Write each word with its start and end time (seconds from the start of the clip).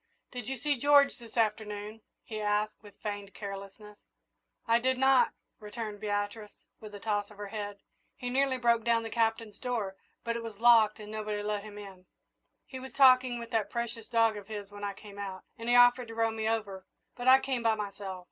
"Did 0.31 0.47
you 0.47 0.57
see 0.57 0.79
George 0.79 1.19
this 1.19 1.37
afternoon?" 1.37 2.01
he 2.23 2.41
asked, 2.41 2.81
with 2.81 2.97
feigned 3.03 3.35
carelessness. 3.35 3.99
"I 4.67 4.79
did 4.79 4.97
not," 4.97 5.29
returned 5.59 5.99
Beatrice, 5.99 6.55
with 6.79 6.95
a 6.95 6.99
toss 6.99 7.29
of 7.29 7.37
her 7.37 7.49
head. 7.49 7.77
"He 8.17 8.31
nearly 8.31 8.57
broke 8.57 8.83
down 8.83 9.03
the 9.03 9.11
Captain's 9.11 9.59
door, 9.59 9.95
but 10.23 10.35
it 10.35 10.41
was 10.41 10.57
locked 10.57 10.99
and 10.99 11.11
nobody 11.11 11.43
let 11.43 11.61
him 11.61 11.77
in. 11.77 12.07
He 12.65 12.79
was 12.79 12.93
talking 12.93 13.37
with 13.37 13.51
that 13.51 13.69
precious 13.69 14.07
dog 14.07 14.37
of 14.37 14.47
his 14.47 14.71
when 14.71 14.83
I 14.83 14.93
came 14.95 15.19
out, 15.19 15.43
and 15.59 15.69
he 15.69 15.75
offered 15.75 16.07
to 16.07 16.15
row 16.15 16.31
me 16.31 16.49
over, 16.49 16.87
but 17.15 17.27
I 17.27 17.39
came 17.39 17.61
by 17.61 17.75
myself." 17.75 18.19